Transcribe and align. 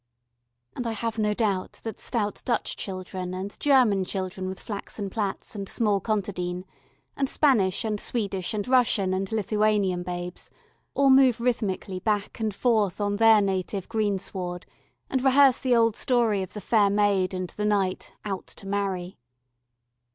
And 0.75 0.87
I 0.87 0.93
have 0.93 1.19
no 1.19 1.35
doubt 1.35 1.79
that 1.83 1.99
stout 1.99 2.41
Dutch 2.43 2.75
children 2.75 3.35
and 3.35 3.55
German 3.59 4.03
children 4.03 4.47
with 4.47 4.59
flaxen 4.59 5.11
plaits, 5.11 5.53
and 5.53 5.69
small 5.69 5.99
contadine, 6.01 6.65
and 7.15 7.29
Spanish 7.29 7.85
and 7.85 7.99
Swedish 7.99 8.55
and 8.55 8.67
Russian 8.67 9.13
and 9.13 9.31
Lithuanian 9.31 10.01
babes 10.01 10.49
all 10.95 11.11
move 11.11 11.39
rhythmically 11.39 11.99
back 11.99 12.39
and 12.39 12.55
forth 12.55 12.99
on 12.99 13.17
their 13.17 13.41
native 13.43 13.87
greensward 13.87 14.65
and 15.07 15.23
rehearse 15.23 15.59
the 15.59 15.75
old 15.75 15.95
story 15.95 16.41
of 16.41 16.53
the 16.53 16.61
fair 16.61 16.89
maid 16.89 17.35
and 17.35 17.51
the 17.51 17.65
Knight 17.65 18.13
"out 18.25 18.47
to 18.47 18.65
marry." 18.65 19.19